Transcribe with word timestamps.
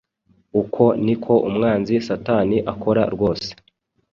Uko 0.61 0.83
niko 1.05 1.33
umwanzi 1.49 1.93
Satani 2.07 2.57
akora 2.71 3.03
rwose 3.13 3.49